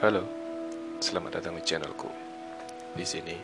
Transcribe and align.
Halo, 0.00 0.24
selamat 0.96 1.36
datang 1.44 1.60
di 1.60 1.62
channelku. 1.68 2.08
Di 2.96 3.04
sini, 3.04 3.36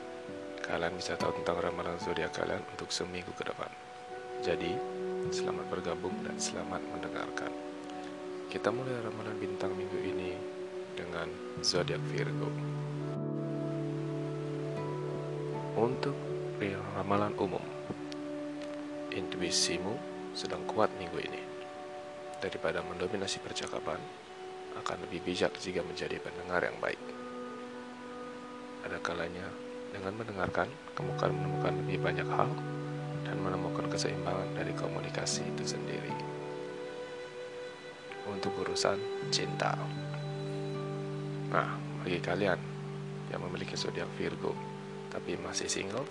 kalian 0.65 0.97
bisa 0.97 1.13
tahu 1.13 1.37
tentang 1.37 1.61
ramalan 1.61 2.01
zodiak 2.01 2.33
kalian 2.33 2.65
untuk 2.73 2.89
seminggu 2.89 3.29
ke 3.37 3.45
depan. 3.45 3.69
Jadi, 4.41 4.73
selamat 5.37 5.69
bergabung 5.69 6.17
dan 6.25 6.33
selamat 6.41 6.81
mendengarkan. 6.81 7.53
Kita 8.49 8.73
mulai 8.73 9.05
ramalan 9.05 9.37
bintang 9.37 9.77
minggu 9.77 10.01
ini 10.01 10.33
dengan 10.97 11.29
zodiak 11.61 12.01
Virgo. 12.09 12.49
Untuk 15.77 16.17
ramalan 16.97 17.37
umum, 17.37 17.69
intuisimu 19.13 19.93
sedang 20.33 20.65
kuat 20.65 20.89
minggu 20.97 21.21
ini. 21.21 21.43
Daripada 22.41 22.81
mendominasi 22.81 23.45
percakapan, 23.45 24.01
akan 24.85 24.97
lebih 25.09 25.25
bijak 25.25 25.53
jika 25.61 25.81
menjadi 25.81 26.21
pendengar 26.21 26.61
yang 26.65 26.77
baik. 26.79 27.01
Ada 28.87 29.03
kalanya, 29.03 29.47
dengan 29.91 30.13
mendengarkan, 30.15 30.69
kamu 30.95 31.11
akan 31.17 31.31
menemukan 31.33 31.73
lebih 31.85 31.99
banyak 32.05 32.29
hal 32.29 32.51
dan 33.27 33.37
menemukan 33.43 33.87
keseimbangan 33.91 34.55
dari 34.55 34.73
komunikasi 34.77 35.43
itu 35.43 35.65
sendiri. 35.65 36.15
Untuk 38.27 38.55
urusan 38.61 38.99
cinta. 39.33 39.75
Nah, 41.51 41.79
bagi 42.03 42.19
kalian 42.19 42.59
yang 43.31 43.41
memiliki 43.43 43.75
zodiak 43.79 44.11
Virgo 44.19 44.55
tapi 45.11 45.39
masih 45.41 45.71
single, 45.71 46.05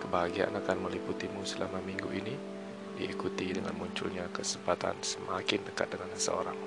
kebahagiaan 0.00 0.56
akan 0.56 0.88
meliputimu 0.88 1.44
selama 1.44 1.78
minggu 1.84 2.08
ini 2.16 2.34
diikuti 3.00 3.56
dengan 3.56 3.72
munculnya 3.80 4.28
kesempatan 4.28 4.92
semakin 5.00 5.64
dekat 5.64 5.88
dengan 5.96 6.12
seseorang. 6.12 6.58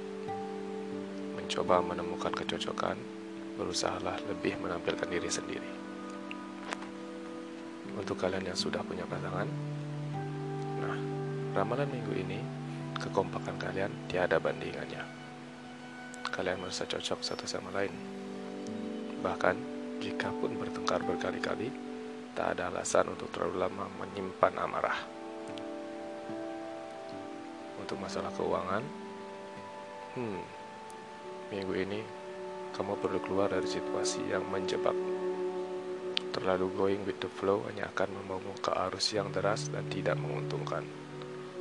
Mencoba 1.37 1.85
menemukan 1.85 2.33
kecocokan, 2.33 2.97
berusahalah 3.61 4.17
lebih 4.25 4.57
menampilkan 4.57 5.05
diri 5.05 5.29
sendiri. 5.29 5.71
Untuk 7.93 8.17
kalian 8.17 8.49
yang 8.49 8.57
sudah 8.57 8.81
punya 8.81 9.05
pasangan, 9.05 9.45
nah, 10.81 10.97
ramalan 11.53 11.85
minggu 11.93 12.13
ini, 12.17 12.41
kekompakan 12.97 13.61
kalian 13.61 13.93
tiada 14.09 14.41
bandingannya. 14.41 15.05
Kalian 16.33 16.65
merasa 16.65 16.89
cocok 16.89 17.21
satu 17.21 17.45
sama 17.45 17.69
lain. 17.77 17.93
Bahkan, 19.21 19.55
jika 20.01 20.33
pun 20.33 20.57
bertengkar 20.57 21.05
berkali-kali, 21.05 21.69
tak 22.33 22.57
ada 22.57 22.73
alasan 22.73 23.13
untuk 23.13 23.29
terlalu 23.29 23.61
lama 23.61 23.85
menyimpan 24.01 24.57
amarah 24.57 25.12
untuk 27.93 28.09
masalah 28.09 28.33
keuangan, 28.33 28.81
hmm, 30.17 30.41
minggu 31.53 31.73
ini 31.77 32.01
kamu 32.73 32.97
perlu 32.97 33.21
keluar 33.21 33.53
dari 33.53 33.69
situasi 33.69 34.33
yang 34.33 34.41
menjebak. 34.49 34.97
Terlalu 36.33 36.73
going 36.73 37.01
with 37.05 37.21
the 37.21 37.29
flow 37.29 37.61
hanya 37.69 37.85
akan 37.93 38.09
membawamu 38.17 38.57
ke 38.65 38.73
arus 38.89 39.13
yang 39.13 39.29
deras 39.29 39.69
dan 39.69 39.85
tidak 39.93 40.17
menguntungkan. 40.17 40.81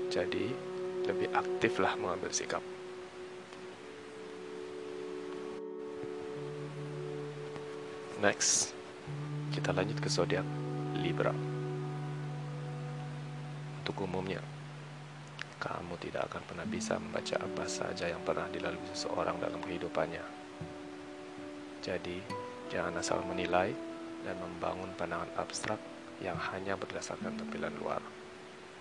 Jadi, 0.09 0.57
lebih 1.05 1.29
aktiflah 1.37 2.01
mengambil 2.01 2.33
sikap. 2.33 2.65
Next, 8.25 8.73
kita 9.53 9.77
lanjut 9.77 10.01
ke 10.01 10.09
zodiak 10.09 10.49
Libra. 10.97 11.37
Untuk 13.85 14.01
umumnya, 14.01 14.41
kamu 15.63 15.95
tidak 16.03 16.27
akan 16.27 16.43
pernah 16.43 16.67
bisa 16.67 16.99
membaca 16.99 17.39
apa 17.39 17.65
saja 17.71 18.11
yang 18.11 18.19
pernah 18.27 18.51
dilalui 18.51 18.83
seseorang 18.91 19.39
dalam 19.39 19.63
kehidupannya. 19.63 20.25
Jadi, 21.79 22.19
jangan 22.67 22.99
asal 22.99 23.23
menilai 23.23 23.71
dan 24.27 24.35
membangun 24.43 24.91
pandangan 24.99 25.31
abstrak 25.39 25.79
yang 26.19 26.35
hanya 26.51 26.75
berdasarkan 26.75 27.39
tampilan 27.39 27.71
luar. 27.79 28.03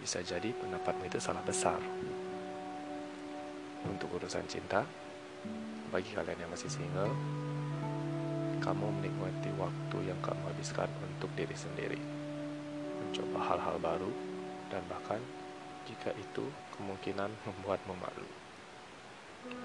Bisa 0.01 0.25
jadi 0.25 0.49
pendapatmu 0.57 1.05
itu 1.05 1.21
salah 1.21 1.45
besar. 1.45 1.77
Untuk 3.85 4.17
urusan 4.17 4.45
cinta, 4.49 4.81
bagi 5.93 6.09
kalian 6.17 6.45
yang 6.45 6.51
masih 6.53 6.69
single, 6.69 7.13
kamu 8.61 8.89
menikmati 9.01 9.49
waktu 9.57 9.97
yang 10.05 10.17
kamu 10.21 10.41
habiskan 10.49 10.89
untuk 11.05 11.29
diri 11.37 11.53
sendiri, 11.53 12.01
mencoba 13.01 13.37
hal-hal 13.53 13.77
baru, 13.81 14.11
dan 14.69 14.85
bahkan 14.85 15.21
jika 15.91 16.15
itu 16.15 16.47
kemungkinan 16.79 17.27
membuatmu 17.43 17.93
malu. 17.99 18.27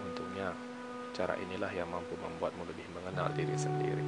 Untungnya, 0.02 0.50
cara 1.14 1.38
inilah 1.38 1.70
yang 1.70 1.86
mampu 1.86 2.18
membuatmu 2.18 2.66
lebih 2.66 2.84
mengenal 2.90 3.30
diri 3.30 3.54
sendiri. 3.54 4.02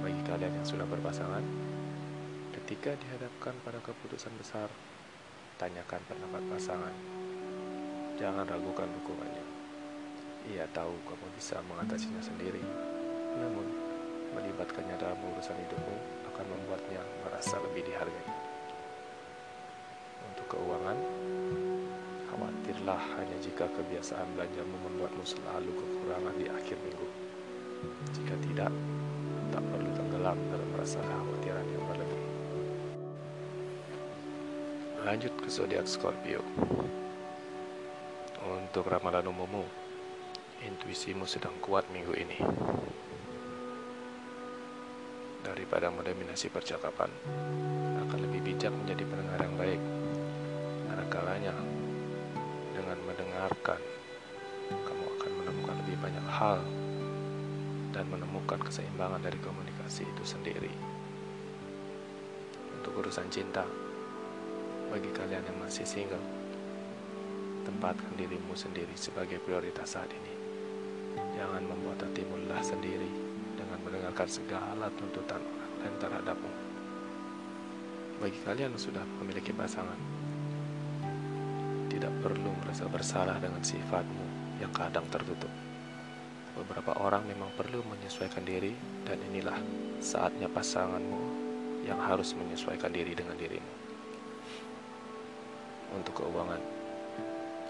Bagi 0.00 0.22
kalian 0.24 0.56
yang 0.56 0.66
sudah 0.66 0.88
berpasangan, 0.88 1.44
ketika 2.56 2.96
dihadapkan 2.96 3.52
pada 3.62 3.78
keputusan 3.84 4.32
besar, 4.40 4.72
tanyakan 5.60 6.00
pendapat 6.08 6.42
pasangan. 6.48 6.94
Jangan 8.16 8.48
ragukan 8.48 8.88
dukungannya. 8.88 9.44
Ia 10.56 10.66
tahu 10.72 10.96
kamu 11.06 11.26
bisa 11.36 11.60
mengatasinya 11.68 12.18
sendiri, 12.24 12.64
namun 13.38 13.66
melibatkannya 14.34 14.96
dalam 14.98 15.20
urusan 15.20 15.54
hidupmu 15.54 15.96
akan 16.32 16.46
membuatnya 16.48 17.02
merasa 17.22 17.60
lebih 17.62 17.86
dihargai 17.86 18.51
khawatirlah 22.72 23.04
hanya 23.20 23.36
jika 23.44 23.68
kebiasaan 23.68 24.24
belanjamu 24.32 24.72
membuatmu 24.88 25.20
selalu 25.28 25.76
kekurangan 25.76 26.34
di 26.40 26.48
akhir 26.48 26.80
minggu. 26.80 27.08
Jika 28.16 28.34
tidak, 28.48 28.72
tak 29.52 29.60
perlu 29.68 29.90
tenggelam 29.92 30.40
dalam 30.48 30.70
rasa 30.80 30.96
kekhawatiran 31.04 31.66
yang 31.68 31.84
berlebih. 31.84 32.22
Lanjut 35.04 35.32
ke 35.36 35.48
zodiak 35.52 35.84
Scorpio. 35.84 36.40
Untuk 38.40 38.88
ramalan 38.88 39.28
umummu, 39.28 39.68
intuisimu 40.64 41.28
sedang 41.28 41.52
kuat 41.60 41.84
minggu 41.92 42.16
ini. 42.16 42.40
Daripada 45.44 45.92
mendominasi 45.92 46.48
percakapan, 46.48 47.12
akan 48.08 48.18
lebih 48.24 48.40
bijak 48.48 48.72
menjadi 48.72 49.04
pendengar 49.04 49.40
yang 49.44 49.56
baik 49.60 49.80
ada 50.92 51.04
kalanya 51.12 51.52
mendengarkan 53.42 53.82
kamu 54.70 55.02
akan 55.18 55.30
menemukan 55.42 55.74
lebih 55.82 55.96
banyak 55.98 56.26
hal 56.30 56.62
dan 57.90 58.06
menemukan 58.06 58.62
keseimbangan 58.62 59.18
dari 59.18 59.34
komunikasi 59.42 60.06
itu 60.06 60.22
sendiri. 60.22 60.70
Untuk 62.78 63.02
urusan 63.02 63.26
cinta, 63.34 63.66
bagi 64.94 65.10
kalian 65.10 65.42
yang 65.42 65.58
masih 65.58 65.82
single, 65.82 66.22
tempatkan 67.66 68.14
dirimu 68.14 68.54
sendiri 68.54 68.94
sebagai 68.94 69.42
prioritas 69.42 69.98
saat 69.98 70.14
ini. 70.14 70.34
Jangan 71.34 71.66
membuat 71.66 71.98
hatimu 71.98 72.46
lelah 72.46 72.62
sendiri 72.62 73.10
dengan 73.58 73.82
mendengarkan 73.82 74.30
segala 74.30 74.86
tuntutan 74.94 75.42
orang 75.42 75.74
lain 75.82 75.94
terhadapmu. 75.98 76.52
Bagi 78.22 78.38
kalian 78.46 78.70
yang 78.70 78.78
sudah 78.78 79.02
memiliki 79.18 79.50
pasangan, 79.50 80.21
tidak 82.02 82.34
perlu 82.34 82.50
merasa 82.66 82.90
bersalah 82.90 83.38
dengan 83.38 83.62
sifatmu 83.62 84.58
yang 84.58 84.74
kadang 84.74 85.06
tertutup. 85.06 85.46
Beberapa 86.58 86.98
orang 86.98 87.22
memang 87.30 87.54
perlu 87.54 87.78
menyesuaikan 87.86 88.42
diri 88.42 88.74
dan 89.06 89.22
inilah 89.30 89.54
saatnya 90.02 90.50
pasanganmu 90.50 91.22
yang 91.86 92.02
harus 92.02 92.34
menyesuaikan 92.34 92.90
diri 92.90 93.14
dengan 93.14 93.38
dirimu. 93.38 93.70
Untuk 95.94 96.26
keuangan, 96.26 96.58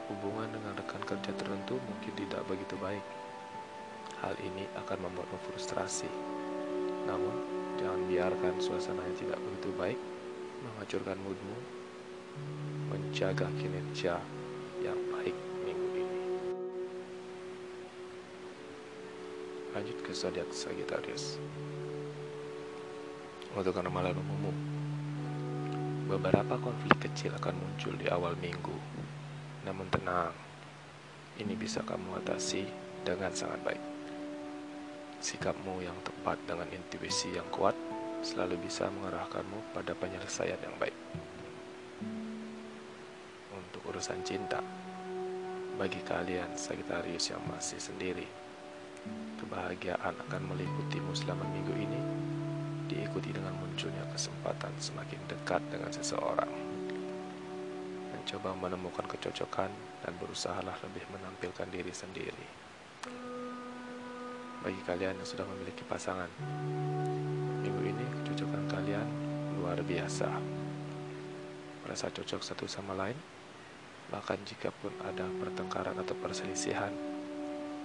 hubungan 0.08 0.48
dengan 0.48 0.80
rekan 0.80 1.04
kerja 1.04 1.36
tertentu 1.36 1.76
mungkin 1.76 2.12
tidak 2.16 2.40
begitu 2.48 2.72
baik. 2.80 3.04
Hal 4.24 4.32
ini 4.40 4.64
akan 4.80 5.12
membuatmu 5.12 5.44
frustrasi. 5.44 6.08
Namun, 7.04 7.36
jangan 7.76 8.00
biarkan 8.08 8.54
suasana 8.64 9.04
yang 9.12 9.16
tidak 9.28 9.36
begitu 9.44 9.68
baik 9.76 10.00
menghancurkan 10.64 11.20
moodmu 11.20 11.82
menjaga 12.92 13.48
kinerja 13.56 14.20
yang 14.84 15.00
baik 15.08 15.32
minggu 15.64 15.88
ini. 15.96 16.20
Lanjut 19.72 19.96
ke 20.04 20.12
zodiak 20.12 20.52
Sagittarius. 20.52 21.40
Untuk 23.56 23.72
ramalan 23.80 24.12
umum, 24.16 24.56
beberapa 26.04 26.60
konflik 26.60 27.08
kecil 27.08 27.32
akan 27.40 27.56
muncul 27.56 27.96
di 27.96 28.12
awal 28.12 28.36
minggu. 28.36 28.76
Namun 29.64 29.88
tenang, 29.88 30.36
ini 31.40 31.56
bisa 31.56 31.80
kamu 31.80 32.20
atasi 32.20 32.68
dengan 33.08 33.32
sangat 33.32 33.60
baik. 33.64 33.82
Sikapmu 35.24 35.80
yang 35.80 35.96
tepat 36.04 36.36
dengan 36.44 36.68
intuisi 36.68 37.32
yang 37.32 37.48
kuat 37.48 37.76
selalu 38.20 38.60
bisa 38.60 38.92
mengarahkanmu 38.92 39.72
pada 39.72 39.96
penyelesaian 39.96 40.60
yang 40.60 40.76
baik 40.76 40.96
urusan 44.02 44.26
cinta. 44.26 44.58
Bagi 45.78 46.02
kalian 46.02 46.58
Sagittarius 46.58 47.30
yang 47.30 47.38
masih 47.46 47.78
sendiri, 47.78 48.26
kebahagiaan 49.38 50.18
akan 50.26 50.42
meliputimu 50.50 51.14
selama 51.14 51.46
minggu 51.46 51.70
ini, 51.78 52.00
diikuti 52.90 53.30
dengan 53.30 53.54
munculnya 53.62 54.02
kesempatan 54.10 54.74
semakin 54.82 55.22
dekat 55.30 55.62
dengan 55.70 55.94
seseorang. 55.94 56.50
Mencoba 58.10 58.50
menemukan 58.58 59.06
kecocokan 59.06 59.70
dan 60.02 60.12
berusahalah 60.18 60.74
lebih 60.82 61.06
menampilkan 61.14 61.70
diri 61.70 61.94
sendiri. 61.94 62.46
Bagi 64.66 64.82
kalian 64.82 65.14
yang 65.14 65.28
sudah 65.30 65.46
memiliki 65.46 65.86
pasangan, 65.86 66.30
minggu 67.62 67.82
ini 67.86 68.06
kecocokan 68.18 68.66
kalian 68.66 69.06
luar 69.62 69.78
biasa. 69.78 70.26
Merasa 71.86 72.10
cocok 72.10 72.42
satu 72.42 72.66
sama 72.66 72.98
lain, 72.98 73.31
bahkan 74.12 74.36
jika 74.44 74.68
pun 74.68 74.92
ada 75.00 75.24
pertengkaran 75.40 75.96
atau 75.96 76.12
perselisihan, 76.20 76.92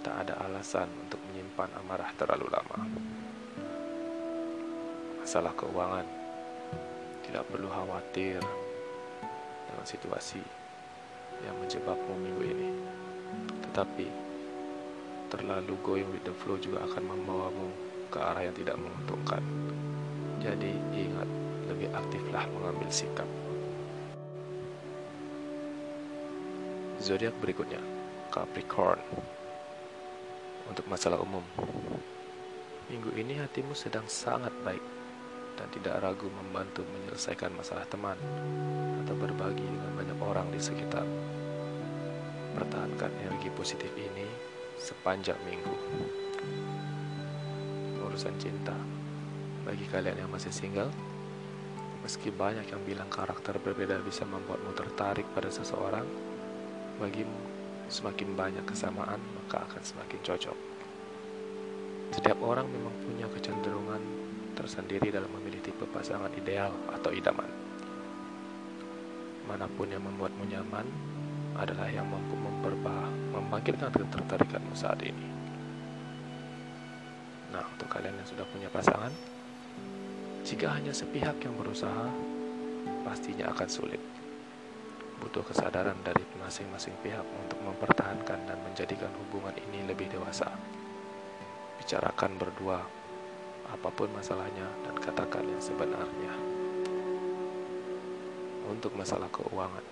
tak 0.03 0.27
ada 0.27 0.35
alasan 0.43 0.91
untuk 1.07 1.23
menyimpan 1.31 1.71
amarah 1.79 2.11
terlalu 2.19 2.51
lama. 2.51 2.83
Masalah 5.23 5.55
keuangan 5.55 6.07
tidak 7.23 7.47
perlu 7.47 7.71
khawatir 7.71 8.43
dengan 9.67 9.85
situasi 9.87 10.43
yang 11.47 11.55
menjebakmu 11.63 12.13
minggu 12.19 12.43
ini. 12.43 12.69
Tetapi 13.67 14.07
terlalu 15.31 15.75
going 15.83 16.07
with 16.11 16.23
the 16.23 16.35
flow 16.43 16.59
juga 16.59 16.83
akan 16.87 17.03
membawamu 17.03 17.67
ke 18.07 18.19
arah 18.19 18.47
yang 18.47 18.55
tidak 18.55 18.79
menguntungkan. 18.79 19.43
Jadi 20.39 20.71
ingat, 20.95 21.27
lebih 21.67 21.91
aktiflah 21.91 22.47
mengambil 22.55 22.87
sikap. 22.87 23.27
Zodiak 26.97 27.37
berikutnya, 27.37 27.77
Capricorn 28.33 28.97
untuk 30.65 30.85
masalah 30.89 31.21
umum. 31.21 31.45
Minggu 32.89 33.13
ini 33.13 33.37
hatimu 33.37 33.77
sedang 33.77 34.09
sangat 34.09 34.49
baik 34.65 34.81
dan 35.57 35.69
tidak 35.73 36.01
ragu 36.01 36.25
membantu 36.25 36.81
menyelesaikan 36.89 37.53
masalah 37.53 37.85
teman 37.85 38.17
atau 39.05 39.13
berbagi 39.13 39.61
dengan 39.61 39.93
banyak 39.93 40.19
orang 40.25 40.47
di 40.49 40.57
sekitar. 40.57 41.05
Pertahankan 42.57 43.13
energi 43.29 43.53
positif 43.53 43.93
ini 43.93 44.25
sepanjang 44.81 45.37
minggu. 45.45 45.75
Urusan 48.01 48.33
cinta 48.41 48.73
bagi 49.69 49.85
kalian 49.85 50.25
yang 50.25 50.31
masih 50.33 50.49
single, 50.49 50.89
meski 52.01 52.33
banyak 52.33 52.65
yang 52.71 52.81
bilang 52.87 53.11
karakter 53.11 53.61
berbeda 53.61 54.01
bisa 54.01 54.25
membuatmu 54.25 54.71
tertarik 54.73 55.27
pada 55.35 55.51
seseorang, 55.51 56.26
bagimu 56.97 57.39
semakin 57.87 58.35
banyak 58.35 58.65
kesamaan, 58.67 59.21
maka 59.39 59.63
akan 59.63 59.81
semakin 59.81 60.19
cocok. 60.25 60.57
Setiap 62.11 62.39
orang 62.43 62.67
memang 62.67 62.93
punya 63.03 63.27
kecenderungan 63.31 63.99
tersendiri 64.57 65.13
dalam 65.13 65.29
memilih 65.39 65.61
tipe 65.63 65.85
pasangan 65.93 66.31
ideal 66.35 66.73
atau 66.91 67.13
idaman. 67.13 67.47
Mana 69.47 69.69
pun 69.71 69.87
yang 69.87 70.03
membuatmu 70.03 70.43
nyaman 70.51 70.87
adalah 71.55 71.87
yang 71.87 72.05
mampu 72.09 72.35
memperbah, 72.35 73.07
membangkitkan 73.31 73.89
ketertarikanmu 73.93 74.75
saat 74.75 74.99
ini. 75.05 75.27
Nah, 77.55 77.63
untuk 77.63 77.87
kalian 77.87 78.19
yang 78.19 78.27
sudah 78.27 78.43
punya 78.51 78.67
pasangan, 78.67 79.13
jika 80.43 80.75
hanya 80.75 80.91
sepihak 80.91 81.39
yang 81.39 81.55
berusaha, 81.55 82.11
pastinya 83.07 83.47
akan 83.55 83.69
sulit 83.71 84.01
butuh 85.17 85.41
kesadaran 85.45 85.97
dari 86.05 86.21
masing-masing 86.37 86.93
pihak 87.01 87.25
untuk 87.25 87.59
mempertahankan 87.65 88.39
dan 88.45 88.57
menjadikan 88.63 89.09
hubungan 89.25 89.53
ini 89.69 89.85
lebih 89.89 90.07
dewasa. 90.13 90.47
Bicarakan 91.81 92.37
berdua 92.37 92.79
apa 93.67 93.89
pun 93.91 94.07
masalahnya 94.15 94.65
dan 94.87 94.95
katakan 94.95 95.43
yang 95.43 95.59
sebenarnya. 95.59 96.33
Untuk 98.67 98.95
masalah 98.95 99.31
keuangan, 99.31 99.83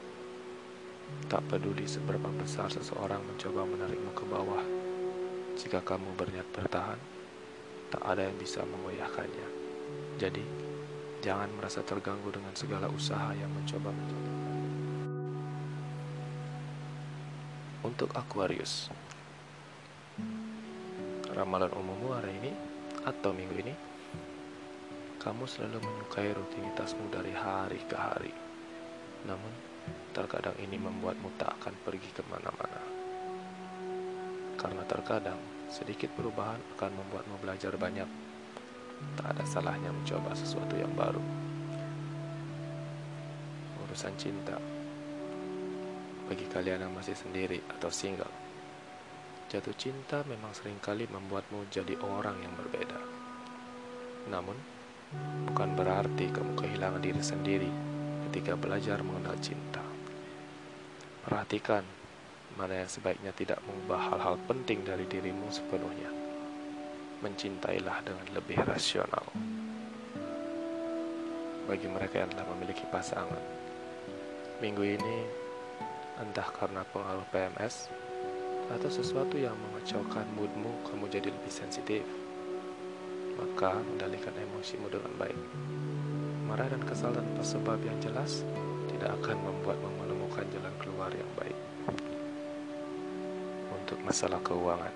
tak 1.32 1.44
peduli 1.48 1.88
seberapa 1.88 2.28
besar 2.40 2.68
seseorang 2.72 3.24
mencoba 3.24 3.64
menarikmu 3.64 4.12
ke 4.16 4.26
bawah, 4.28 4.64
jika 5.56 5.80
kamu 5.80 6.12
berniat 6.20 6.48
bertahan, 6.52 7.00
tak 7.88 8.04
ada 8.04 8.28
yang 8.28 8.36
bisa 8.36 8.64
mengoyahkannya. 8.68 9.48
Jadi, 10.20 10.44
jangan 11.24 11.48
merasa 11.56 11.80
terganggu 11.84 12.28
dengan 12.32 12.52
segala 12.52 12.92
usaha 12.92 13.32
yang 13.32 13.48
mencoba 13.56 13.96
menjadi 13.96 14.32
untuk 17.96 18.12
Aquarius. 18.12 18.92
Ramalan 21.32 21.72
umummu 21.72 22.12
hari 22.12 22.36
ini 22.44 22.52
atau 23.08 23.32
minggu 23.32 23.56
ini, 23.56 23.72
kamu 25.24 25.48
selalu 25.48 25.80
menyukai 25.80 26.36
rutinitasmu 26.36 27.08
dari 27.08 27.32
hari 27.32 27.80
ke 27.88 27.96
hari. 27.96 28.36
Namun, 29.24 29.48
terkadang 30.12 30.60
ini 30.60 30.76
membuatmu 30.76 31.40
tak 31.40 31.56
akan 31.56 31.72
pergi 31.88 32.12
ke 32.12 32.20
mana-mana. 32.28 32.84
Karena 34.60 34.84
terkadang, 34.84 35.40
sedikit 35.72 36.12
perubahan 36.20 36.60
akan 36.76 37.00
membuatmu 37.00 37.48
belajar 37.48 37.80
banyak. 37.80 38.12
Tak 39.16 39.40
ada 39.40 39.44
salahnya 39.48 39.96
mencoba 39.96 40.36
sesuatu 40.36 40.76
yang 40.76 40.92
baru. 41.00 41.24
Urusan 43.88 44.20
cinta 44.20 44.60
bagi 46.26 46.46
kalian 46.50 46.90
yang 46.90 46.94
masih 46.94 47.14
sendiri 47.14 47.62
atau 47.78 47.94
single. 47.94 48.32
Jatuh 49.46 49.78
cinta 49.78 50.26
memang 50.26 50.52
sering 50.58 50.82
kali 50.82 51.06
membuatmu 51.06 51.70
jadi 51.70 51.94
orang 52.02 52.34
yang 52.42 52.54
berbeda. 52.58 52.98
Namun, 54.34 54.58
bukan 55.46 55.70
berarti 55.78 56.34
kamu 56.34 56.58
kehilangan 56.58 57.02
diri 57.02 57.22
sendiri 57.22 57.70
ketika 58.30 58.58
belajar 58.58 59.06
mengenal 59.06 59.38
cinta. 59.38 59.86
Perhatikan 61.22 61.86
mana 62.58 62.82
yang 62.82 62.90
sebaiknya 62.90 63.30
tidak 63.38 63.62
mengubah 63.70 64.12
hal-hal 64.12 64.36
penting 64.50 64.82
dari 64.82 65.06
dirimu 65.06 65.46
sepenuhnya. 65.54 66.10
Mencintailah 67.22 68.02
dengan 68.02 68.28
lebih 68.34 68.66
rasional. 68.66 69.26
Bagi 71.66 71.88
mereka 71.90 72.22
yang 72.22 72.30
telah 72.34 72.50
memiliki 72.54 72.86
pasangan, 72.90 73.42
minggu 74.62 74.84
ini 74.86 75.45
entah 76.16 76.48
karena 76.56 76.88
pengaruh 76.96 77.28
PMS 77.28 77.92
atau 78.72 78.90
sesuatu 78.90 79.36
yang 79.36 79.54
mengacaukan 79.60 80.26
moodmu, 80.34 80.72
kamu 80.88 81.06
jadi 81.12 81.30
lebih 81.30 81.54
sensitif. 81.54 82.02
Maka, 83.36 83.84
kendalikan 83.84 84.32
emosimu 84.32 84.88
dengan 84.88 85.12
baik. 85.20 85.38
Marah 86.48 86.72
dan 86.72 86.82
kesal 86.88 87.12
tanpa 87.12 87.44
sebab 87.44 87.78
yang 87.84 88.00
jelas 88.00 88.48
tidak 88.88 89.12
akan 89.22 89.38
membuatmu 89.44 89.90
menemukan 90.00 90.48
jalan 90.56 90.76
keluar 90.80 91.12
yang 91.12 91.28
baik. 91.36 91.58
Untuk 93.76 94.00
masalah 94.02 94.40
keuangan, 94.40 94.94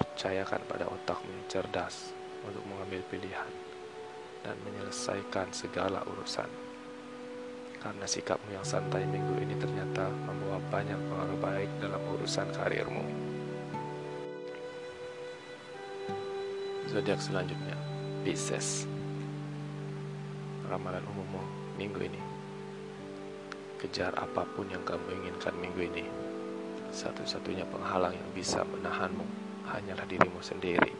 percayakan 0.00 0.62
pada 0.64 0.88
otakmu 0.88 1.28
yang 1.28 1.46
cerdas 1.46 2.16
untuk 2.40 2.64
mengambil 2.64 3.04
pilihan 3.12 3.52
dan 4.40 4.56
menyelesaikan 4.64 5.52
segala 5.52 6.00
urusan 6.08 6.69
karena 7.80 8.04
sikapmu 8.04 8.52
yang 8.52 8.64
santai 8.64 9.08
minggu 9.08 9.40
ini 9.40 9.56
ternyata 9.56 10.12
membawa 10.28 10.60
banyak 10.68 11.00
pengaruh 11.00 11.38
baik 11.40 11.70
dalam 11.80 12.00
urusan 12.12 12.48
karirmu. 12.52 13.04
Zodiak 16.92 17.24
selanjutnya, 17.24 17.78
Pisces. 18.20 18.84
Ramalan 20.68 21.02
umummu 21.08 21.42
minggu 21.80 22.04
ini. 22.04 22.20
Kejar 23.80 24.12
apa 24.12 24.44
pun 24.44 24.68
yang 24.68 24.84
kamu 24.84 25.24
inginkan 25.24 25.56
minggu 25.56 25.80
ini. 25.88 26.04
Satu-satunya 26.92 27.64
penghalang 27.64 28.12
yang 28.12 28.30
bisa 28.36 28.60
menahanmu 28.60 29.24
hanyalah 29.70 30.04
dirimu 30.04 30.42
sendiri 30.44 30.92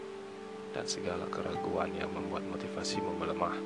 dan 0.73 0.87
segala 0.87 1.27
keraguan 1.29 1.93
yang 1.93 2.09
membuat 2.15 2.47
motivasimu 2.49 3.11
melemah. 3.21 3.59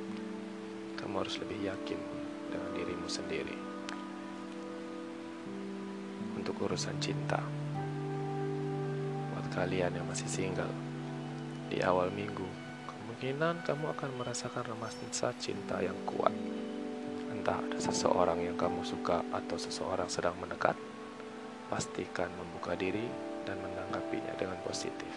Kamu 0.98 1.20
harus 1.20 1.36
lebih 1.38 1.68
yakin 1.68 2.13
dengan 2.54 2.70
dirimu 2.78 3.10
sendiri. 3.10 3.58
Untuk 6.38 6.54
urusan 6.62 6.94
cinta, 7.02 7.42
buat 9.34 9.46
kalian 9.50 9.98
yang 9.98 10.06
masih 10.06 10.30
single, 10.30 10.70
di 11.66 11.82
awal 11.82 12.14
minggu, 12.14 12.46
kemungkinan 12.86 13.66
kamu 13.66 13.90
akan 13.98 14.10
merasakan 14.22 14.62
remasan 14.70 15.34
cinta 15.42 15.82
yang 15.82 15.98
kuat. 16.06 16.30
Entah 17.34 17.58
ada 17.58 17.78
seseorang 17.82 18.38
yang 18.38 18.54
kamu 18.54 18.86
suka 18.86 19.26
atau 19.34 19.58
seseorang 19.58 20.06
sedang 20.06 20.38
mendekat, 20.38 20.78
pastikan 21.66 22.30
membuka 22.38 22.78
diri 22.78 23.04
dan 23.42 23.58
menanggapinya 23.58 24.38
dengan 24.38 24.56
positif. 24.62 25.10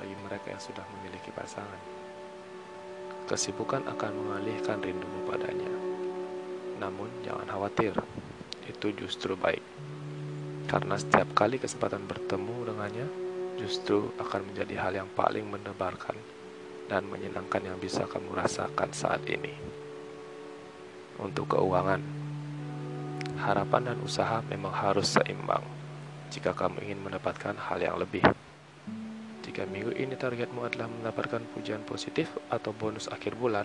Bagi 0.00 0.16
mereka 0.26 0.52
yang 0.52 0.60
sudah 0.60 0.84
memiliki 0.98 1.30
pasangan, 1.32 2.03
kesibukan 3.24 3.84
akan 3.88 4.12
mengalihkan 4.12 4.80
rindumu 4.84 5.24
padanya. 5.24 5.72
Namun 6.80 7.08
jangan 7.24 7.48
khawatir, 7.48 7.96
itu 8.68 8.86
justru 8.92 9.32
baik. 9.36 9.64
Karena 10.68 10.96
setiap 10.96 11.32
kali 11.32 11.56
kesempatan 11.56 12.04
bertemu 12.04 12.56
dengannya, 12.68 13.06
justru 13.56 14.12
akan 14.20 14.52
menjadi 14.52 14.74
hal 14.80 14.92
yang 15.04 15.10
paling 15.12 15.46
mendebarkan 15.48 16.16
dan 16.90 17.08
menyenangkan 17.08 17.64
yang 17.64 17.78
bisa 17.80 18.04
kamu 18.04 18.36
rasakan 18.36 18.90
saat 18.92 19.24
ini. 19.24 19.52
Untuk 21.16 21.56
keuangan, 21.56 22.02
harapan 23.40 23.82
dan 23.92 23.98
usaha 24.02 24.42
memang 24.50 24.74
harus 24.74 25.14
seimbang 25.14 25.62
jika 26.28 26.50
kamu 26.52 26.82
ingin 26.82 27.00
mendapatkan 27.00 27.54
hal 27.56 27.78
yang 27.78 27.96
lebih. 27.96 28.24
Jika 29.54 29.70
minggu 29.70 29.94
ini 29.94 30.18
targetmu 30.18 30.66
adalah 30.66 30.90
mendapatkan 30.90 31.38
pujian 31.54 31.86
positif 31.86 32.26
atau 32.50 32.74
bonus 32.74 33.06
akhir 33.06 33.38
bulan, 33.38 33.62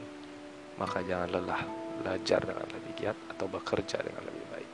maka 0.77 1.01
jangan 1.01 1.33
lelah 1.33 1.65
belajar 1.97 2.45
dengan 2.45 2.69
lebih 2.69 2.93
giat 2.93 3.17
atau 3.33 3.49
bekerja 3.49 3.97
dengan 3.97 4.21
lebih 4.21 4.45
baik. 4.53 4.71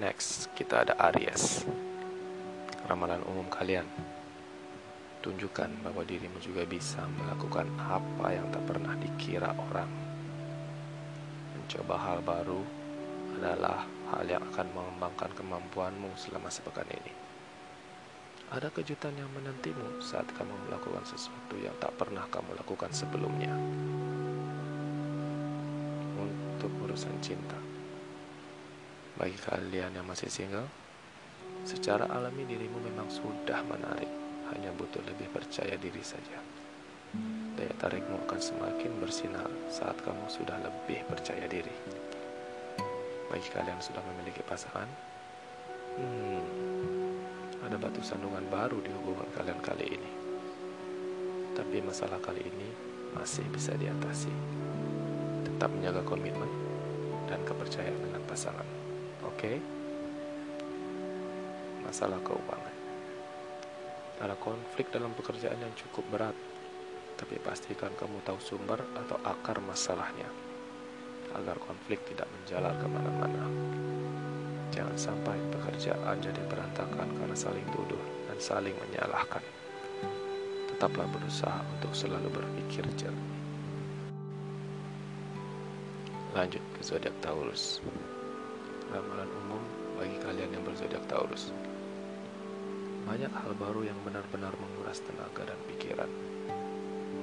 Next, 0.00 0.48
kita 0.56 0.80
ada 0.80 0.96
Aries. 1.12 1.68
Ramalan 2.88 3.20
umum 3.28 3.44
kalian. 3.52 3.84
Tunjukkan 5.20 5.84
bahwa 5.84 6.00
dirimu 6.00 6.40
juga 6.40 6.64
bisa 6.64 7.04
melakukan 7.20 7.68
apa 7.76 8.32
yang 8.32 8.48
tak 8.48 8.64
pernah 8.64 8.96
dikira 8.96 9.52
orang. 9.52 9.92
Mencoba 11.52 12.00
hal 12.00 12.24
baru 12.24 12.64
adalah 13.36 13.84
hal 14.08 14.24
yang 14.24 14.40
akan 14.56 14.72
mengembangkan 14.72 15.36
kemampuanmu 15.36 16.16
selama 16.16 16.48
sepekan 16.48 16.88
ini. 16.88 17.33
Ada 18.52 18.68
kejutan 18.68 19.16
yang 19.16 19.30
menantimu 19.32 20.04
saat 20.04 20.28
kamu 20.36 20.52
melakukan 20.68 21.04
sesuatu 21.08 21.56
yang 21.56 21.72
tak 21.80 21.96
pernah 21.96 22.28
kamu 22.28 22.52
lakukan 22.60 22.92
sebelumnya. 22.92 23.52
Untuk 26.20 26.68
urusan 26.84 27.16
cinta. 27.24 27.56
Bagi 29.16 29.38
kalian 29.40 29.96
yang 29.96 30.04
masih 30.04 30.28
single, 30.28 30.68
secara 31.64 32.04
alami 32.12 32.44
dirimu 32.44 32.82
memang 32.82 33.08
sudah 33.08 33.64
menarik, 33.64 34.10
hanya 34.52 34.68
butuh 34.76 35.00
lebih 35.06 35.30
percaya 35.32 35.78
diri 35.80 36.02
saja. 36.04 36.42
Daya 37.54 37.70
tarikmu 37.78 38.26
akan 38.26 38.40
semakin 38.42 38.92
bersinar 38.98 39.46
saat 39.70 39.94
kamu 40.02 40.26
sudah 40.26 40.58
lebih 40.58 41.06
percaya 41.06 41.46
diri. 41.46 41.70
Bagi 43.30 43.48
kalian 43.54 43.78
yang 43.78 43.82
sudah 43.82 44.02
memiliki 44.02 44.42
pasangan, 44.42 44.90
hmm, 45.98 46.93
ada 47.64 47.80
batu 47.80 48.04
sandungan 48.04 48.44
baru 48.52 48.76
di 48.84 48.92
hubungan 48.92 49.24
kalian 49.32 49.60
kali 49.64 49.88
ini. 49.88 50.10
Tapi 51.56 51.80
masalah 51.80 52.20
kali 52.20 52.44
ini 52.44 52.68
masih 53.16 53.46
bisa 53.48 53.72
diatasi. 53.72 54.32
Tetap 55.48 55.72
menjaga 55.72 56.04
komitmen 56.04 56.50
dan 57.24 57.40
kepercayaan 57.48 57.96
dengan 57.96 58.22
pasangan. 58.28 58.68
Oke? 59.24 59.38
Okay? 59.40 59.56
Masalah 61.88 62.20
keuangan. 62.20 62.76
Ada 64.20 64.36
konflik 64.38 64.92
dalam 64.92 65.16
pekerjaan 65.16 65.58
yang 65.58 65.72
cukup 65.74 66.04
berat, 66.12 66.36
tapi 67.16 67.40
pastikan 67.40 67.90
kamu 67.96 68.20
tahu 68.22 68.38
sumber 68.38 68.78
atau 68.94 69.18
akar 69.24 69.58
masalahnya, 69.64 70.28
agar 71.34 71.56
konflik 71.64 72.02
tidak 72.06 72.28
menjalar 72.30 72.76
ke 72.78 72.86
mana-mana. 72.86 73.44
Jangan 74.74 74.98
sampai 74.98 75.38
pekerjaan 75.54 76.18
jadi 76.18 76.42
berantakan 76.50 77.06
karena 77.14 77.36
saling 77.38 77.62
tuduh 77.70 78.02
dan 78.26 78.38
saling 78.42 78.74
menyalahkan. 78.74 79.38
Tetaplah 80.74 81.06
berusaha 81.14 81.62
untuk 81.78 81.94
selalu 81.94 82.26
berpikir 82.34 82.82
jernih. 82.98 83.38
Lanjut 86.34 86.58
ke 86.74 86.80
zodiak 86.82 87.14
Taurus 87.22 87.78
ramalan 88.90 89.30
umum 89.46 89.62
bagi 89.98 90.18
kalian 90.22 90.50
yang 90.54 90.62
berzodiak 90.66 91.02
Taurus. 91.10 91.50
Banyak 93.04 93.30
hal 93.30 93.52
baru 93.58 93.86
yang 93.86 93.98
benar-benar 94.06 94.54
menguras 94.58 95.02
tenaga 95.02 95.50
dan 95.50 95.58
pikiran. 95.66 96.10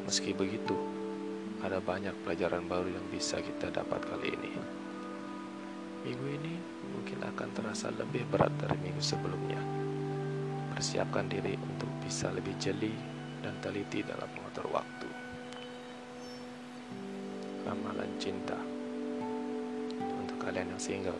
Meski 0.04 0.36
begitu, 0.36 0.76
ada 1.64 1.80
banyak 1.80 2.14
pelajaran 2.28 2.68
baru 2.68 2.92
yang 2.92 3.06
bisa 3.08 3.40
kita 3.40 3.72
dapat 3.72 4.04
kali 4.04 4.36
ini. 4.36 4.52
Minggu 6.06 6.28
ini 6.28 6.54
mungkin 7.12 7.28
akan 7.28 7.50
terasa 7.52 7.92
lebih 7.92 8.24
berat 8.32 8.56
dari 8.56 8.88
minggu 8.88 9.04
sebelumnya. 9.04 9.60
Persiapkan 10.72 11.28
diri 11.28 11.60
untuk 11.60 11.92
bisa 12.00 12.32
lebih 12.32 12.56
jeli 12.56 12.96
dan 13.44 13.52
teliti 13.60 14.00
dalam 14.00 14.32
mengatur 14.32 14.72
waktu. 14.72 15.12
Ramalan 17.68 18.16
cinta 18.16 18.56
untuk 20.00 20.40
kalian 20.40 20.72
yang 20.72 20.80
single 20.80 21.20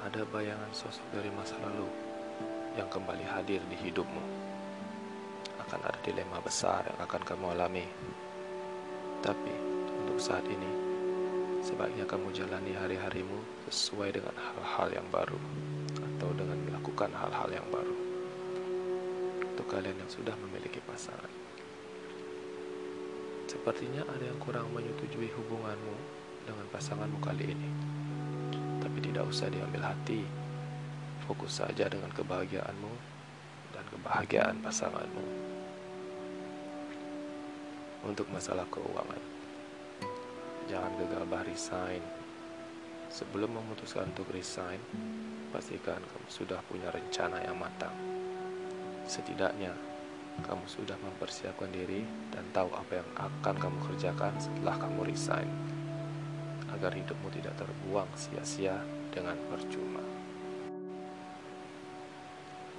ada 0.00 0.24
bayangan 0.32 0.72
sosok 0.72 1.04
dari 1.12 1.28
masa 1.28 1.60
lalu 1.60 1.84
yang 2.80 2.88
kembali 2.88 3.28
hadir 3.28 3.60
di 3.68 3.76
hidupmu. 3.76 4.24
Akan 5.68 5.84
ada 5.84 6.00
dilema 6.00 6.40
besar 6.40 6.80
yang 6.88 6.96
akan 7.04 7.20
kamu 7.28 7.52
alami. 7.52 7.84
Tapi 9.20 9.52
untuk 10.00 10.16
saat 10.16 10.48
ini, 10.48 10.83
sebaiknya 11.64 12.04
kamu 12.04 12.28
jalani 12.36 12.76
hari-harimu 12.76 13.40
sesuai 13.72 14.20
dengan 14.20 14.36
hal-hal 14.36 14.92
yang 14.92 15.08
baru 15.08 15.40
atau 15.96 16.30
dengan 16.36 16.60
melakukan 16.68 17.08
hal-hal 17.16 17.48
yang 17.48 17.66
baru. 17.72 17.96
Untuk 19.48 19.66
kalian 19.72 19.96
yang 19.96 20.10
sudah 20.12 20.36
memiliki 20.44 20.84
pasangan. 20.84 21.32
Sepertinya 23.48 24.04
ada 24.04 24.28
yang 24.28 24.36
kurang 24.42 24.68
menyetujui 24.76 25.32
hubunganmu 25.32 25.96
dengan 26.44 26.66
pasanganmu 26.68 27.18
kali 27.24 27.56
ini 27.56 27.70
tapi 28.94 29.10
tidak 29.10 29.26
usah 29.26 29.50
diambil 29.50 29.90
hati. 29.90 30.22
Fokus 31.26 31.58
saja 31.58 31.90
dengan 31.90 32.12
kebahagiaanmu 32.14 32.92
dan 33.74 33.84
kebahagiaan 33.90 34.60
pasanganmu. 34.62 35.24
Untuk 38.06 38.28
masalah 38.30 38.68
keuangan, 38.70 39.18
jangan 40.70 40.92
gegabah 40.96 41.44
resign. 41.46 42.02
Sebelum 43.12 43.54
memutuskan 43.54 44.10
untuk 44.10 44.26
resign, 44.34 44.80
pastikan 45.54 46.02
kamu 46.02 46.28
sudah 46.28 46.58
punya 46.66 46.90
rencana 46.90 47.38
yang 47.46 47.54
matang. 47.54 47.94
Setidaknya, 49.06 49.70
kamu 50.42 50.66
sudah 50.66 50.98
mempersiapkan 50.98 51.70
diri 51.70 52.02
dan 52.34 52.42
tahu 52.50 52.74
apa 52.74 52.98
yang 52.98 53.08
akan 53.14 53.54
kamu 53.54 53.78
kerjakan 53.86 54.34
setelah 54.42 54.74
kamu 54.74 55.06
resign 55.06 55.46
agar 56.74 56.90
hidupmu 56.90 57.30
tidak 57.30 57.54
terbuang 57.54 58.10
sia-sia 58.18 58.82
dengan 59.14 59.38
percuma. 59.46 60.02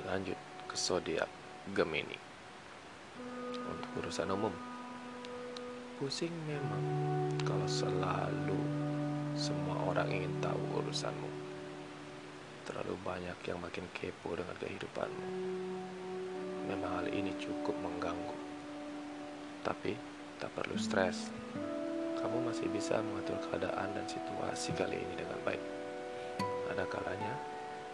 Lanjut 0.03 0.35
ke 0.67 0.75
zodiak 0.75 1.31
Gemini. 1.71 2.19
Untuk 3.55 4.03
urusan 4.03 4.27
umum, 4.35 4.51
pusing 5.95 6.31
memang 6.43 6.83
kalau 7.47 7.63
selalu 7.71 8.59
semua 9.35 9.79
orang 9.87 10.11
ingin 10.11 10.33
tahu 10.43 10.59
urusanmu. 10.83 11.31
Terlalu 12.67 12.95
banyak 13.05 13.37
yang 13.47 13.59
makin 13.63 13.87
kepo 13.95 14.35
dengan 14.35 14.55
kehidupanmu. 14.59 15.27
Memang 16.67 16.91
hal 16.99 17.07
ini 17.13 17.31
cukup 17.39 17.77
mengganggu. 17.79 18.35
Tapi 19.63 19.95
tak 20.41 20.51
perlu 20.51 20.75
stres 20.75 21.31
kamu 22.19 22.41
masih 22.49 22.65
bisa 22.73 22.97
mengatur 23.05 23.37
keadaan 23.47 23.93
dan 23.93 24.05
situasi 24.09 24.73
kali 24.73 24.97
ini 24.97 25.13
dengan 25.13 25.37
baik. 25.45 25.61
Ada 26.73 26.89
kalanya, 26.89 27.33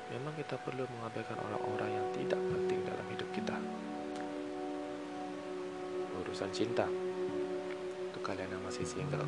memang 0.07 0.31
kita 0.39 0.55
perlu 0.63 0.87
mengabaikan 0.87 1.35
orang-orang 1.35 1.91
yang 1.91 2.07
tidak 2.15 2.39
penting 2.39 2.79
dalam 2.87 3.05
hidup 3.11 3.29
kita. 3.35 3.57
Urusan 6.23 6.47
cinta, 6.55 6.87
kalian 8.21 8.53
yang 8.53 8.63
masih 8.63 8.85
single, 8.85 9.25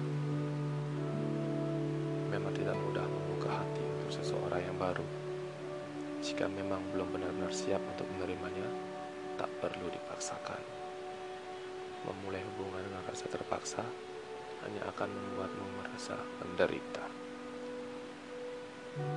memang 2.30 2.54
tidak 2.54 2.78
mudah 2.78 3.06
membuka 3.06 3.50
hati 3.62 3.82
untuk 3.82 4.10
seseorang 4.22 4.62
yang 4.62 4.78
baru. 4.78 5.06
Jika 6.22 6.46
memang 6.48 6.80
belum 6.94 7.10
benar-benar 7.10 7.52
siap 7.52 7.82
untuk 7.84 8.06
menerimanya, 8.16 8.70
tak 9.36 9.50
perlu 9.60 9.90
dipaksakan. 9.90 10.62
Memulai 12.06 12.46
hubungan 12.54 12.86
dengan 12.86 13.04
rasa 13.10 13.26
terpaksa 13.28 13.84
hanya 14.64 14.82
akan 14.94 15.10
membuatmu 15.10 15.66
merasa 15.82 16.16
menderita. 16.40 17.04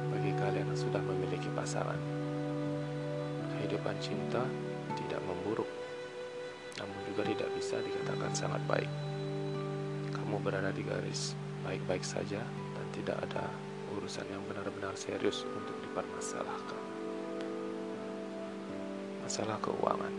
Bagi 0.08 0.32
kalian 0.40 0.72
yang 0.72 0.80
sudah 0.80 1.04
memiliki 1.04 1.52
pasangan, 1.52 2.00
kehidupan 3.54 3.96
cinta 4.00 4.40
tidak 4.96 5.20
memburuk, 5.28 5.68
namun 6.80 7.00
juga 7.12 7.28
tidak 7.28 7.48
bisa 7.54 7.76
dikatakan 7.84 8.32
sangat 8.32 8.62
baik. 8.64 9.05
Kamu 10.26 10.42
berada 10.42 10.74
di 10.74 10.82
garis 10.82 11.38
baik-baik 11.62 12.02
saja 12.02 12.42
dan 12.42 12.86
tidak 12.90 13.22
ada 13.30 13.46
urusan 13.94 14.26
yang 14.26 14.42
benar-benar 14.50 14.98
serius 14.98 15.46
untuk 15.46 15.78
dipermasalahkan. 15.86 16.82
Masalah 19.22 19.62
keuangan. 19.62 20.14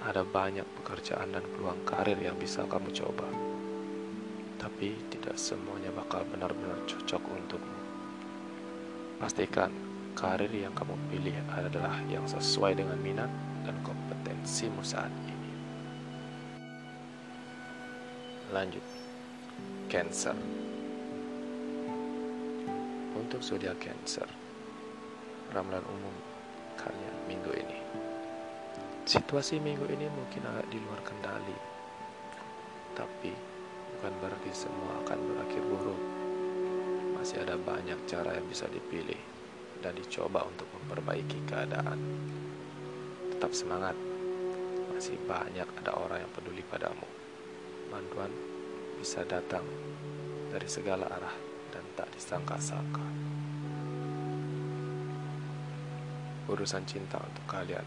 Ada 0.00 0.24
banyak 0.24 0.64
pekerjaan 0.80 1.36
dan 1.36 1.44
peluang 1.44 1.84
karir 1.84 2.16
yang 2.16 2.40
bisa 2.40 2.64
kamu 2.64 2.88
coba 2.96 3.28
tapi 4.58 4.98
tidak 5.08 5.38
semuanya 5.38 5.94
bakal 5.94 6.26
benar-benar 6.26 6.82
cocok 6.90 7.22
untukmu. 7.30 7.78
Pastikan 9.22 9.70
karir 10.18 10.50
yang 10.50 10.74
kamu 10.74 10.98
pilih 11.10 11.34
adalah 11.54 11.94
yang 12.10 12.26
sesuai 12.26 12.74
dengan 12.74 12.98
minat 12.98 13.30
dan 13.62 13.78
kompetensimu 13.86 14.82
saat 14.82 15.10
ini. 15.26 15.27
Lanjut, 18.48 18.80
Cancer. 19.92 20.32
Untuk 23.12 23.44
zodiak 23.44 23.76
Cancer, 23.76 24.24
ramalan 25.52 25.84
umum 25.84 26.16
kalian 26.80 27.16
minggu 27.28 27.52
ini. 27.52 27.76
Situasi 29.04 29.60
minggu 29.60 29.84
ini 29.92 30.08
mungkin 30.08 30.48
agak 30.48 30.64
di 30.72 30.80
luar 30.80 30.96
kendali, 31.04 31.58
tapi 32.96 33.36
bukan 34.00 34.16
berarti 34.16 34.50
semua 34.56 34.96
akan 35.04 35.18
berakhir 35.28 35.62
buruk. 35.68 36.00
Masih 37.20 37.44
ada 37.44 37.60
banyak 37.60 38.00
cara 38.08 38.32
yang 38.32 38.48
bisa 38.48 38.64
dipilih 38.72 39.20
dan 39.84 39.92
dicoba 39.92 40.48
untuk 40.48 40.72
memperbaiki 40.72 41.44
keadaan. 41.44 42.00
Tetap 43.28 43.52
semangat, 43.52 43.92
masih 44.96 45.20
banyak 45.28 45.68
ada 45.84 45.92
orang 46.00 46.24
yang 46.24 46.32
peduli 46.32 46.64
padamu. 46.64 47.17
Bantuan 47.88 48.28
bisa 49.00 49.24
datang 49.24 49.64
dari 50.52 50.68
segala 50.68 51.08
arah 51.08 51.36
dan 51.72 51.84
tak 51.96 52.12
disangka-sangka. 52.12 53.00
Urusan 56.52 56.84
cinta 56.84 57.16
untuk 57.16 57.44
kalian 57.48 57.84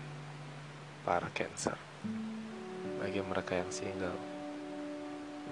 para 1.05 1.29
Cancer. 1.37 1.77
Bagi 2.97 3.21
mereka 3.21 3.57
yang 3.57 3.69
single, 3.69 4.17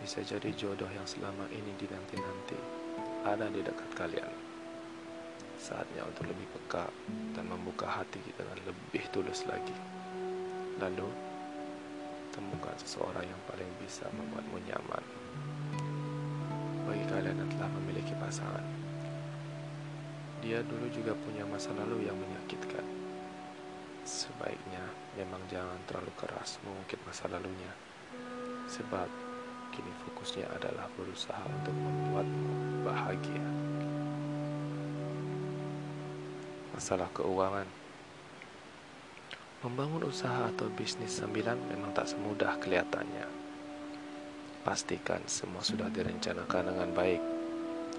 bisa 0.02 0.26
jadi 0.26 0.50
jodoh 0.58 0.90
yang 0.90 1.06
selama 1.06 1.46
ini 1.54 1.74
dinanti-nanti 1.78 2.58
ada 3.26 3.50
di 3.54 3.62
dekat 3.62 3.90
kalian. 3.94 4.34
Saatnya 5.62 6.10
untuk 6.10 6.26
lebih 6.26 6.48
peka 6.58 6.90
dan 7.38 7.46
membuka 7.46 7.86
hati 7.86 8.22
dengan 8.34 8.58
lebih 8.66 9.04
tulus 9.14 9.46
lagi. 9.46 9.76
Lalu, 10.82 11.29
temukan 12.34 12.76
seseorang 12.78 13.26
yang 13.26 13.42
paling 13.50 13.70
bisa 13.82 14.06
membuatmu 14.14 14.58
nyaman. 14.70 15.04
Bagi 16.86 17.06
kalian 17.10 17.38
yang 17.38 17.52
telah 17.54 17.70
memiliki 17.82 18.14
pasangan, 18.18 18.66
dia 20.42 20.64
dulu 20.66 20.90
juga 20.90 21.14
punya 21.14 21.46
masa 21.46 21.70
lalu 21.78 22.10
yang 22.10 22.18
menyakitkan. 22.18 22.86
Sebaiknya 24.08 24.82
memang 25.20 25.42
jangan 25.54 25.78
terlalu 25.86 26.10
keras 26.18 26.58
mengungkit 26.66 26.98
masa 27.06 27.30
lalunya, 27.30 27.74
sebab 28.66 29.06
kini 29.70 29.94
fokusnya 30.06 30.50
adalah 30.50 30.90
berusaha 30.98 31.44
untuk 31.46 31.76
membuatmu 31.78 32.52
bahagia. 32.84 33.46
Masalah 36.74 37.12
keuangan 37.14 37.79
Membangun 39.60 40.08
usaha 40.08 40.48
atau 40.48 40.72
bisnis 40.72 41.20
sambilan 41.20 41.60
memang 41.68 41.92
tak 41.92 42.08
semudah 42.08 42.56
kelihatannya. 42.64 43.28
Pastikan 44.64 45.20
semua 45.28 45.60
sudah 45.60 45.92
direncanakan 45.92 46.72
dengan 46.72 46.90
baik 46.96 47.20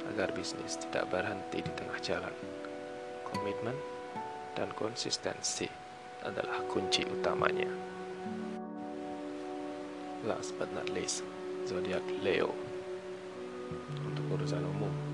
agar 0.08 0.32
bisnis 0.32 0.80
tidak 0.80 1.12
berhenti 1.12 1.60
di 1.60 1.72
tengah 1.76 2.00
jalan. 2.00 2.32
Komitmen 3.28 3.76
dan 4.56 4.72
konsistensi 4.72 5.68
adalah 6.24 6.64
kunci 6.64 7.04
utamanya. 7.04 7.68
Last 10.24 10.56
but 10.56 10.72
not 10.72 10.88
least, 10.88 11.28
zodiak 11.68 12.04
Leo. 12.24 12.56
Untuk 14.08 14.24
urusan 14.32 14.64
umum, 14.64 15.09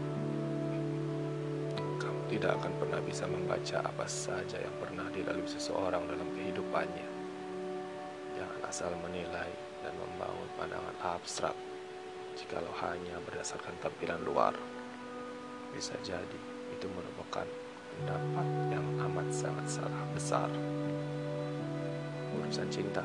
tidak 2.26 2.58
akan 2.58 2.72
pernah 2.82 3.00
bisa 3.02 3.24
membaca 3.30 3.78
apa 3.82 4.06
saja 4.10 4.58
yang 4.58 4.74
pernah 4.82 5.06
dilalui 5.14 5.46
seseorang 5.46 6.04
dalam 6.10 6.28
kehidupannya. 6.34 7.08
Jangan 8.36 8.60
asal 8.66 8.90
menilai 9.00 9.50
dan 9.86 9.94
membangun 9.96 10.48
pandangan 10.58 10.96
abstrak 11.02 11.56
jikalau 12.36 12.72
hanya 12.82 13.16
berdasarkan 13.24 13.74
tampilan 13.80 14.20
luar. 14.26 14.54
Bisa 15.72 15.94
jadi 16.02 16.40
itu 16.74 16.86
merupakan 16.90 17.46
pendapat 17.96 18.46
yang 18.68 18.86
amat 19.08 19.28
sangat 19.32 19.66
salah 19.80 20.04
besar 20.12 20.50
urusan 22.36 22.68
cinta 22.68 23.02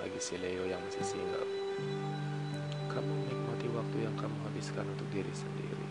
bagi 0.00 0.18
si 0.18 0.34
Leo 0.40 0.64
yang 0.66 0.80
masih 0.88 1.04
single 1.04 1.46
kamu 2.90 3.12
menikmati 3.12 3.68
waktu 3.70 3.96
yang 4.08 4.16
kamu 4.16 4.36
habiskan 4.48 4.88
untuk 4.88 5.06
diri 5.12 5.30
sendiri 5.30 5.86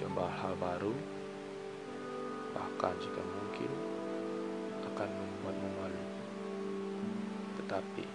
mencoba 0.00 0.32
hal 0.32 0.56
baru 0.56 0.96
bahkan 2.56 2.96
jika 3.04 3.20
mungkin 3.20 3.68
akan 4.88 5.12
membuatmu 5.12 5.68
malu 5.76 6.04
tetapi 7.60 8.08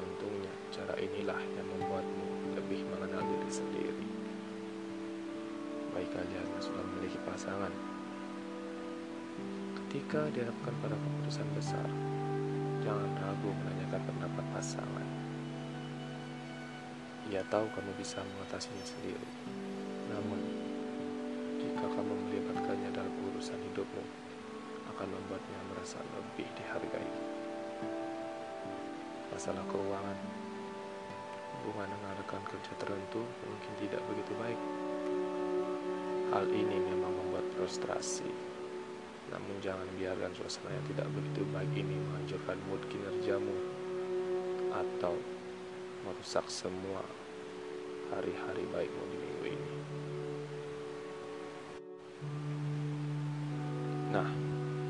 untungnya 0.00 0.48
cara 0.72 0.96
inilah 0.96 1.36
yang 1.36 1.68
membuatmu 1.76 2.56
lebih 2.56 2.88
mengenal 2.88 3.20
diri 3.20 3.52
sendiri 3.52 4.08
baik 5.92 6.08
kalian 6.08 6.40
yang 6.40 6.64
sudah 6.64 6.80
memiliki 6.80 7.20
pasangan 7.28 7.72
ketika 9.84 10.32
dihadapkan 10.32 10.72
pada 10.80 10.96
keputusan 10.96 11.48
besar 11.52 11.88
Jangan 12.86 13.18
ragu 13.18 13.50
menanyakan 13.50 13.98
pendapat 13.98 14.44
pasangan. 14.54 15.08
Ia 17.26 17.42
tahu 17.50 17.66
kamu 17.74 17.98
bisa 17.98 18.22
mengatasinya 18.22 18.86
sendiri. 18.86 19.35
Hidupmu, 23.76 24.04
akan 24.96 25.08
membuatnya 25.12 25.60
merasa 25.68 26.00
lebih 26.16 26.48
dihargai. 26.56 27.12
Masalah 29.36 29.60
keuangan, 29.68 30.16
hubungan 31.60 31.92
dengan 31.92 32.16
rekan 32.16 32.40
kerja 32.48 32.72
tertentu 32.80 33.20
mungkin 33.44 33.72
tidak 33.76 34.00
begitu 34.08 34.32
baik. 34.40 34.60
Hal 36.32 36.48
ini 36.48 36.76
memang 36.88 37.12
membuat 37.20 37.44
frustrasi 37.52 38.56
namun 39.26 39.58
jangan 39.58 39.84
biarkan 39.98 40.30
suasana 40.38 40.70
yang 40.70 40.86
tidak 40.86 41.10
begitu 41.10 41.42
baik 41.50 41.72
ini 41.74 41.98
menghancurkan 41.98 42.58
mood 42.70 42.78
kinerjamu 42.86 43.56
atau 44.70 45.18
merusak 46.06 46.46
semua 46.46 47.02
hari-hari 48.14 48.62
baikmu 48.70 49.05
Nah, 54.16 54.32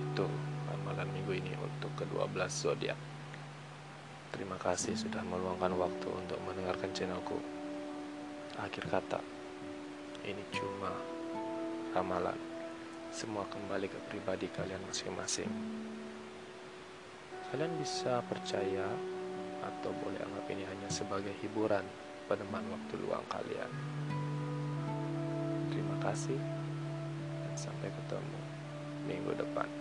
itu 0.06 0.22
ramalan 0.70 1.10
minggu 1.10 1.34
ini 1.34 1.50
untuk 1.58 1.90
ke-12 1.98 2.46
zodiak. 2.46 2.94
Terima 4.30 4.54
kasih 4.54 4.94
sudah 4.94 5.18
meluangkan 5.26 5.74
waktu 5.74 6.06
untuk 6.06 6.38
mendengarkan 6.46 6.94
channelku. 6.94 7.34
Akhir 8.54 8.86
kata, 8.86 9.18
ini 10.22 10.46
cuma 10.54 10.94
ramalan 11.90 12.38
semua 13.10 13.42
kembali 13.50 13.90
ke 13.90 13.98
pribadi 14.06 14.46
kalian 14.46 14.78
masing-masing. 14.86 15.50
Kalian 17.50 17.74
bisa 17.82 18.22
percaya 18.30 18.86
atau 19.58 19.90
boleh 20.06 20.22
anggap 20.22 20.46
ini 20.54 20.62
hanya 20.70 20.86
sebagai 20.86 21.34
hiburan 21.42 21.82
peneman 22.30 22.62
waktu 22.70 22.94
luang 23.02 23.26
kalian. 23.26 23.70
Terima 25.74 25.98
kasih 25.98 26.38
dan 27.42 27.54
sampai 27.58 27.90
ketemu 27.90 28.45
minggu 29.06 29.32
depan. 29.38 29.75